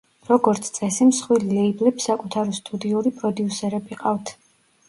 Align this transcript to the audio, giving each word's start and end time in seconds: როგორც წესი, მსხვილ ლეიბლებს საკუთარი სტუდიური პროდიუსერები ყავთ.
როგორც 0.27 0.69
წესი, 0.77 1.05
მსხვილ 1.09 1.45
ლეიბლებს 1.51 2.07
საკუთარი 2.11 2.57
სტუდიური 2.61 3.15
პროდიუსერები 3.21 4.03
ყავთ. 4.05 4.35